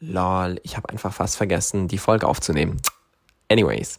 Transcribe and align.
Lol, 0.00 0.60
ich 0.62 0.76
habe 0.76 0.90
einfach 0.90 1.12
fast 1.12 1.36
vergessen, 1.36 1.88
die 1.88 1.98
Folge 1.98 2.26
aufzunehmen. 2.26 2.80
Anyways, 3.48 3.98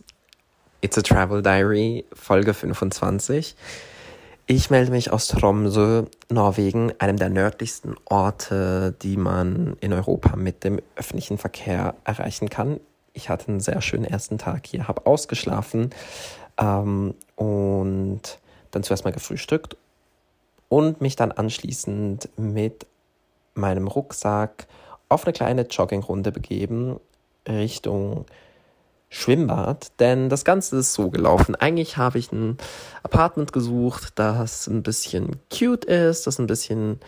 It's 0.79 0.97
a 0.97 1.01
Travel 1.01 1.42
Diary, 1.42 2.05
Folge 2.13 2.54
25. 2.54 3.55
Ich 4.46 4.70
melde 4.70 4.91
mich 4.91 5.12
aus 5.12 5.28
Tromsø, 5.28 6.05
Norwegen, 6.29 6.94
einem 6.99 7.18
der 7.18 7.29
nördlichsten 7.29 7.96
Orte, 8.05 8.96
die 9.02 9.18
man 9.18 9.75
in 9.81 9.91
Europa 9.91 10.36
mit 10.36 10.63
dem 10.63 10.79
öffentlichen 10.96 11.39
Verkehr 11.39 11.96
erreichen 12.04 12.50
kann. 12.50 12.79
Ich 13.14 13.29
hatte 13.29 13.48
einen 13.48 13.59
sehr 13.59 13.82
schönen 13.82 14.05
ersten 14.05 14.38
Tag 14.38 14.68
hier, 14.68 14.88
habe 14.88 15.07
ausgeschlafen 15.07 15.89
ähm, 16.59 17.16
und 17.36 18.21
dann 18.70 18.84
zuerst 18.84 19.04
mal 19.04 19.11
gefrühstückt 19.11 19.75
und 20.70 21.02
mich 21.02 21.16
dann 21.16 21.32
anschließend 21.32 22.29
mit 22.38 22.86
meinem 23.55 23.88
Rucksack 23.88 24.68
auf 25.10 25.26
eine 25.26 25.34
kleine 25.34 25.64
Joggingrunde 25.64 26.32
begeben 26.32 27.00
Richtung 27.48 28.25
Schwimmbad, 29.10 29.92
denn 30.00 30.28
das 30.29 30.43
Ganze 30.43 30.78
ist 30.78 30.93
so 30.93 31.10
gelaufen. 31.10 31.56
Eigentlich 31.56 31.96
habe 31.96 32.20
ich 32.20 32.31
ein 32.31 32.58
Apartment 33.03 33.53
gesucht, 33.53 34.14
das 34.16 34.67
ein 34.67 34.84
bisschen 34.84 35.38
cute 35.50 35.86
ist, 35.86 36.28
das 36.28 36.39
ein 36.39 36.48
bisschen 36.48 37.00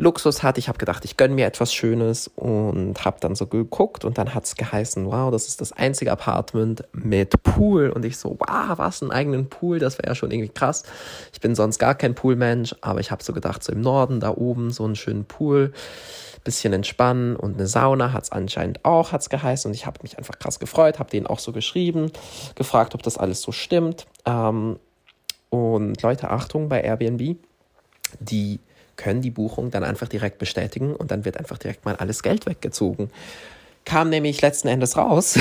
Luxus 0.00 0.44
hat. 0.44 0.58
Ich 0.58 0.68
habe 0.68 0.78
gedacht, 0.78 1.04
ich 1.04 1.16
gönne 1.16 1.34
mir 1.34 1.44
etwas 1.44 1.74
Schönes 1.74 2.28
und 2.28 3.04
habe 3.04 3.18
dann 3.20 3.34
so 3.34 3.48
geguckt 3.48 4.04
und 4.04 4.16
dann 4.16 4.32
hat 4.32 4.44
es 4.44 4.54
geheißen, 4.54 5.04
wow, 5.06 5.32
das 5.32 5.48
ist 5.48 5.60
das 5.60 5.72
einzige 5.72 6.12
Apartment 6.12 6.84
mit 6.92 7.42
Pool. 7.42 7.90
Und 7.90 8.04
ich 8.04 8.16
so, 8.16 8.38
wow, 8.38 8.78
was, 8.78 9.02
einen 9.02 9.10
eigenen 9.10 9.48
Pool, 9.48 9.80
das 9.80 9.98
wäre 9.98 10.06
ja 10.08 10.14
schon 10.14 10.30
irgendwie 10.30 10.50
krass. 10.50 10.84
Ich 11.32 11.40
bin 11.40 11.56
sonst 11.56 11.80
gar 11.80 11.96
kein 11.96 12.14
Poolmensch, 12.14 12.76
aber 12.80 13.00
ich 13.00 13.10
habe 13.10 13.24
so 13.24 13.32
gedacht, 13.32 13.64
so 13.64 13.72
im 13.72 13.80
Norden, 13.80 14.20
da 14.20 14.30
oben, 14.30 14.70
so 14.70 14.84
einen 14.84 14.96
schönen 14.96 15.24
Pool 15.24 15.72
bisschen 16.44 16.72
entspannen 16.72 17.36
und 17.36 17.56
eine 17.56 17.66
Sauna 17.66 18.12
hat 18.12 18.22
es 18.22 18.32
anscheinend 18.32 18.84
auch, 18.84 19.12
hat 19.12 19.20
es 19.20 19.28
geheißen. 19.28 19.68
Und 19.68 19.74
ich 19.74 19.84
habe 19.84 19.98
mich 20.02 20.16
einfach 20.16 20.38
krass 20.38 20.58
gefreut, 20.58 20.98
habe 20.98 21.10
denen 21.10 21.26
auch 21.26 21.40
so 21.40 21.52
geschrieben, 21.52 22.10
gefragt, 22.54 22.94
ob 22.94 23.02
das 23.02 23.18
alles 23.18 23.42
so 23.42 23.52
stimmt. 23.52 24.06
Ähm, 24.24 24.78
und 25.50 26.00
Leute, 26.02 26.30
Achtung 26.30 26.68
bei 26.68 26.80
Airbnb, 26.82 27.36
die 28.20 28.60
können 28.98 29.22
die 29.22 29.30
Buchung 29.30 29.70
dann 29.70 29.84
einfach 29.84 30.08
direkt 30.08 30.36
bestätigen 30.36 30.94
und 30.94 31.10
dann 31.10 31.24
wird 31.24 31.38
einfach 31.38 31.56
direkt 31.56 31.86
mal 31.86 31.96
alles 31.96 32.22
Geld 32.22 32.44
weggezogen. 32.44 33.10
Kam 33.86 34.10
nämlich 34.10 34.42
letzten 34.42 34.68
Endes 34.68 34.98
raus, 34.98 35.38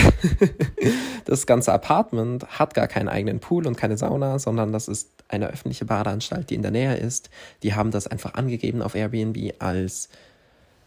das 1.25 1.45
ganze 1.45 1.73
Apartment 1.73 2.47
hat 2.47 2.73
gar 2.75 2.87
keinen 2.87 3.09
eigenen 3.09 3.41
Pool 3.41 3.67
und 3.67 3.75
keine 3.75 3.97
Sauna, 3.97 4.39
sondern 4.39 4.71
das 4.71 4.87
ist 4.87 5.09
eine 5.27 5.49
öffentliche 5.49 5.83
Badeanstalt, 5.83 6.49
die 6.49 6.55
in 6.55 6.61
der 6.61 6.71
Nähe 6.71 6.95
ist. 6.95 7.29
Die 7.63 7.73
haben 7.73 7.91
das 7.91 8.07
einfach 8.07 8.35
angegeben 8.35 8.81
auf 8.81 8.95
Airbnb 8.95 9.55
als 9.59 10.07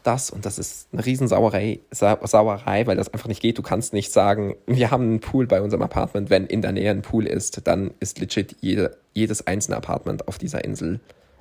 das 0.03 0.31
und 0.31 0.47
das 0.47 0.59
ist 0.59 0.89
eine 0.93 1.05
Riesensauerei, 1.05 1.81
Sauerei, 1.91 2.87
weil 2.87 2.97
das 2.97 3.13
einfach 3.13 3.29
nicht 3.29 3.43
geht. 3.43 3.59
Du 3.59 3.63
kannst 3.63 3.93
nicht 3.93 4.11
sagen, 4.13 4.55
wir 4.67 4.91
haben 4.91 5.05
einen 5.05 5.21
Pool 5.21 5.47
bei 5.47 5.61
unserem 5.61 5.83
Apartment, 5.83 6.31
wenn 6.31 6.47
in 6.47 6.63
der 6.63 6.73
Nähe 6.73 6.91
ein 6.91 7.03
Pool 7.03 7.27
ist, 7.27 7.67
dann 7.67 7.91
ist 8.01 8.19
legit 8.19 8.57
jede, 8.61 8.97
jedes 9.13 9.47
einzelne 9.47 9.77
Apartment 9.77 10.27
auf 10.29 10.39
dieser 10.39 10.65
Insel 10.65 11.01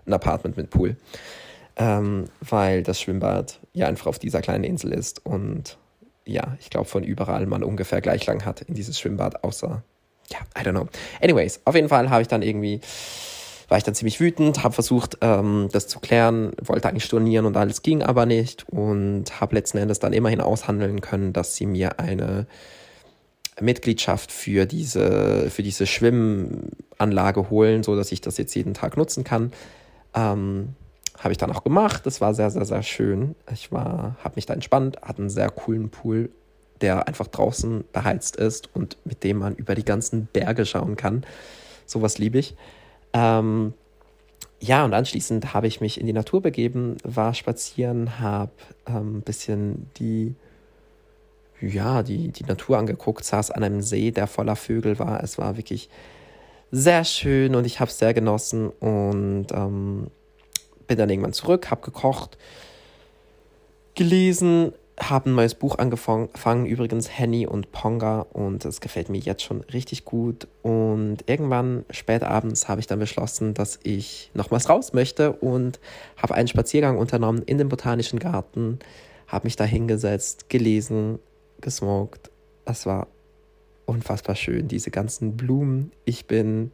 ein 0.10 0.14
Apartment 0.14 0.58
mit 0.58 0.70
Pool. 0.70 0.98
Ähm, 1.78 2.26
weil 2.42 2.84
das 2.84 3.00
Schwimmbad 3.00 3.60
ja 3.72 3.88
einfach 3.88 4.08
auf 4.08 4.20
dieser 4.20 4.42
kleinen 4.42 4.66
Insel 4.66 4.92
ist 4.92 5.26
und 5.26 5.78
ja, 6.26 6.58
ich 6.60 6.70
glaube 6.70 6.88
von 6.88 7.04
überall 7.04 7.46
man 7.46 7.64
ungefähr 7.64 8.02
gleich 8.02 8.26
lang 8.26 8.44
hat 8.44 8.62
in 8.62 8.74
dieses 8.74 9.00
Schwimmbad, 9.00 9.46
außer, 9.46 9.82
ja, 10.30 10.40
I 10.58 10.66
don't 10.66 10.72
know. 10.72 10.88
Anyways, 11.22 11.62
auf 11.64 11.76
jeden 11.76 11.88
Fall 11.88 12.10
habe 12.10 12.22
ich 12.22 12.28
dann 12.28 12.42
irgendwie 12.42 12.82
war 13.70 13.78
ich 13.78 13.84
dann 13.84 13.96
ziemlich 13.96 14.20
wütend, 14.20 14.64
habe 14.64 14.74
versucht, 14.74 15.20
ähm, 15.22 15.70
das 15.72 15.88
zu 15.88 16.00
klären, 16.00 16.52
wollte 16.62 16.90
eigentlich 16.90 17.06
stornieren 17.06 17.46
und 17.46 17.56
alles 17.56 17.84
ging 17.84 18.02
aber 18.02 18.26
nicht 18.26 18.68
und 18.68 19.40
habe 19.40 19.56
letzten 19.56 19.78
Endes 19.78 20.00
dann 20.00 20.12
immerhin 20.12 20.42
aushandeln 20.42 21.02
können, 21.02 21.34
dass 21.34 21.56
sie 21.56 21.68
mir 21.68 22.00
eine 22.00 22.48
Mitgliedschaft 23.62 24.32
für 24.32 24.66
diese, 24.66 25.50
für 25.52 25.62
diese 25.62 25.86
Schwimmanlage 25.86 27.50
holen, 27.50 27.84
so 27.84 27.96
dass 27.96 28.12
ich 28.12 28.22
das 28.22 28.38
jetzt 28.38 28.56
jeden 28.56 28.74
Tag 28.74 28.98
nutzen 28.98 29.24
kann. 29.24 29.52
Ähm, 30.14 30.76
habe 31.20 31.32
ich 31.32 31.38
dann 31.38 31.52
auch 31.52 31.64
gemacht. 31.64 32.06
Das 32.06 32.22
war 32.22 32.34
sehr, 32.34 32.50
sehr, 32.50 32.66
sehr 32.66 32.84
schön. 32.84 33.36
Ich 33.52 33.72
war, 33.72 34.16
habe 34.24 34.36
mich 34.36 34.46
da 34.46 34.54
entspannt, 34.54 35.02
hatte 35.02 35.20
einen 35.20 35.30
sehr 35.30 35.50
coolen 35.50 35.90
Pool, 35.90 36.30
der 36.82 37.08
einfach 37.08 37.28
draußen 37.28 37.84
beheizt 37.92 38.38
ist 38.38 38.74
und 38.74 38.98
mit 39.04 39.24
dem 39.24 39.40
man 39.40 39.56
über 39.56 39.76
die 39.76 39.84
ganzen 39.84 40.28
Berge 40.32 40.66
schauen 40.66 40.96
kann. 40.96 41.26
Sowas 41.86 42.18
liebe 42.18 42.38
ich. 42.38 42.56
Ähm, 43.14 43.74
ja, 44.62 44.86
und 44.86 44.94
anschließend 44.94 45.54
habe 45.54 45.68
ich 45.68 45.82
mich 45.82 46.00
in 46.00 46.06
die 46.06 46.14
Natur 46.14 46.42
begeben, 46.42 46.98
war 47.04 47.34
spazieren, 47.34 48.20
habe 48.20 48.52
ein 48.86 48.96
ähm, 48.96 49.22
bisschen 49.22 49.90
die, 49.98 50.36
ja, 51.62 52.04
die, 52.04 52.30
die 52.30 52.44
Natur 52.44 52.78
angeguckt, 52.78 53.24
saß 53.24 53.52
an 53.52 53.64
einem 53.64 53.82
See, 53.82 54.12
der 54.12 54.28
voller 54.28 54.56
Vögel 54.56 55.00
war. 55.00 55.24
Es 55.24 55.38
war 55.38 55.58
wirklich 55.58 55.90
sehr 56.72 57.04
schön 57.04 57.56
und 57.56 57.66
ich 57.66 57.80
habe 57.80 57.90
es 57.90 57.98
sehr 57.98 58.14
genossen 58.14 58.70
und 58.70 59.48
ähm, 59.52 60.08
bin 60.88 60.98
dann 60.98 61.10
irgendwann 61.10 61.34
zurück, 61.34 61.72
habe 61.72 61.82
gekocht, 61.82 62.38
gelesen, 63.96 64.74
habe 65.00 65.30
ein 65.30 65.36
neues 65.36 65.56
Buch 65.56 65.78
angefangen, 65.78 66.66
übrigens 66.66 67.18
Henny 67.18 67.48
und 67.48 67.72
Ponga 67.72 68.26
und 68.34 68.66
es 68.66 68.82
gefällt 68.82 69.10
mir 69.10 69.18
jetzt 69.18 69.44
schon 69.44 69.62
richtig 69.62 70.06
gut 70.06 70.48
und 70.62 71.18
irgendwann 71.26 71.86
spät 71.90 72.24
abends 72.24 72.68
habe 72.68 72.82
ich 72.82 72.88
dann 72.88 73.00
beschlossen, 73.00 73.54
dass 73.54 73.80
ich 73.84 74.30
nochmals 74.34 74.70
raus 74.70 74.94
möchte 74.94 75.32
und 75.32 75.80
habe 76.18 76.36
einen 76.36 76.48
Spaziergang 76.48 76.98
unternommen 76.98 77.44
in 77.44 77.58
den 77.58 77.70
Botanischen 77.70 78.20
Garten, 78.20 78.80
habe 79.28 79.48
mich 79.48 79.56
da 79.56 79.64
hingesetzt, 79.64 80.50
gelesen, 80.50 81.20
gesmoked. 81.62 82.30
Es 82.66 82.86
war 82.86 83.08
unfassbar 83.90 84.36
schön, 84.36 84.68
diese 84.68 84.92
ganzen 84.92 85.36
Blumen. 85.36 85.92
Ich 86.06 86.26
bin 86.26 86.72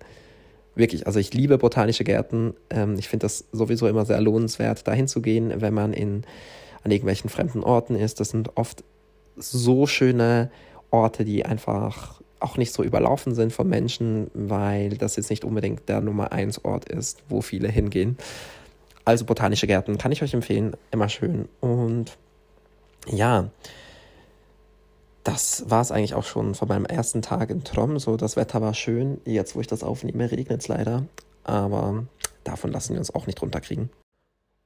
wirklich, 0.75 1.07
also 1.07 1.19
ich 1.19 1.33
liebe 1.33 1.57
botanische 1.57 2.03
Gärten. 2.03 2.53
Ähm, 2.69 2.95
ich 2.99 3.07
finde 3.07 3.25
das 3.25 3.45
sowieso 3.51 3.87
immer 3.87 4.05
sehr 4.05 4.21
lohnenswert, 4.21 4.87
dahin 4.87 5.07
zu 5.07 5.21
gehen, 5.21 5.53
wenn 5.61 5.73
man 5.73 5.93
in 5.93 6.23
an 6.83 6.91
irgendwelchen 6.91 7.29
fremden 7.29 7.63
Orten 7.63 7.95
ist. 7.95 8.19
Das 8.19 8.29
sind 8.29 8.57
oft 8.57 8.83
so 9.37 9.87
schöne 9.87 10.51
Orte, 10.91 11.25
die 11.25 11.45
einfach 11.45 12.21
auch 12.39 12.57
nicht 12.57 12.73
so 12.73 12.83
überlaufen 12.83 13.33
sind 13.33 13.51
von 13.51 13.67
Menschen, 13.67 14.29
weil 14.33 14.97
das 14.97 15.15
jetzt 15.15 15.31
nicht 15.31 15.43
unbedingt 15.43 15.89
der 15.89 16.01
Nummer 16.01 16.31
1 16.31 16.63
Ort 16.63 16.87
ist, 16.87 17.23
wo 17.27 17.41
viele 17.41 17.69
hingehen. 17.69 18.17
Also 19.03 19.25
botanische 19.25 19.67
Gärten 19.67 19.97
kann 19.97 20.11
ich 20.11 20.21
euch 20.21 20.33
empfehlen, 20.33 20.75
immer 20.91 21.09
schön. 21.09 21.47
Und 21.59 22.17
ja, 23.07 23.49
das 25.25 25.69
war 25.69 25.81
es 25.81 25.91
eigentlich 25.91 26.13
auch 26.13 26.23
schon 26.23 26.53
von 26.53 26.67
meinem 26.67 26.85
ersten 26.85 27.23
Tag 27.23 27.49
in 27.49 27.63
Trom. 27.63 27.97
So, 27.97 28.15
das 28.15 28.37
Wetter 28.37 28.61
war 28.61 28.75
schön. 28.75 29.19
Jetzt, 29.25 29.55
wo 29.55 29.59
ich 29.59 29.67
das 29.67 29.83
aufnehme, 29.83 30.31
regnet 30.31 30.61
es 30.61 30.67
leider. 30.67 31.03
Aber 31.43 32.05
davon 32.43 32.71
lassen 32.71 32.93
wir 32.93 32.99
uns 32.99 33.13
auch 33.13 33.25
nicht 33.25 33.41
runterkriegen. 33.41 33.89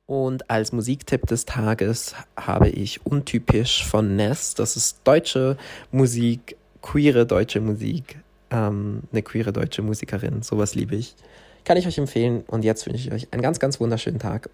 Und 0.05 0.49
als 0.49 0.73
Musiktipp 0.73 1.27
des 1.27 1.45
Tages 1.45 2.13
habe 2.35 2.67
ich 2.67 3.05
Untypisch 3.05 3.85
von 3.85 4.17
Ness. 4.17 4.53
Das 4.53 4.75
ist 4.75 4.99
deutsche 5.05 5.55
Musik, 5.91 6.57
queere 6.81 7.25
deutsche 7.25 7.61
Musik. 7.61 8.19
Ähm, 8.51 9.03
eine 9.13 9.21
queere 9.21 9.53
deutsche 9.53 9.81
Musikerin. 9.81 10.41
Sowas 10.41 10.75
liebe 10.75 10.95
ich. 10.95 11.15
Kann 11.63 11.77
ich 11.77 11.87
euch 11.87 11.97
empfehlen. 11.97 12.43
Und 12.47 12.65
jetzt 12.65 12.85
wünsche 12.85 13.07
ich 13.07 13.13
euch 13.13 13.31
einen 13.31 13.41
ganz, 13.41 13.59
ganz 13.59 13.79
wunderschönen 13.79 14.19
Tag. 14.19 14.49